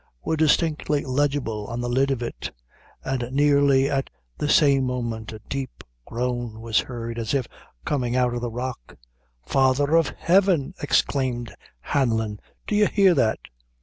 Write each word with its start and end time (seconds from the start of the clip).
were 0.23 0.35
distinctly 0.35 1.05
legible 1.05 1.67
on 1.67 1.79
the 1.79 1.87
lid 1.87 2.09
of 2.09 2.23
it, 2.23 2.49
and 3.03 3.31
nearly 3.31 3.87
at 3.87 4.09
the 4.39 4.49
same 4.49 4.83
moment 4.83 5.31
a 5.31 5.37
deep 5.47 5.83
groan 6.07 6.59
was 6.59 6.79
heard, 6.79 7.19
as 7.19 7.35
if 7.35 7.45
coming 7.85 8.15
out 8.15 8.33
of 8.33 8.41
the 8.41 8.49
rock. 8.49 8.95
"Father 9.45 9.95
of 9.95 10.07
Heaven!" 10.17 10.73
exclaimed 10.81 11.53
Hanlon, 11.81 12.39
"do 12.65 12.75
you 12.75 12.87
hear 12.87 13.13
that?" 13.13 13.37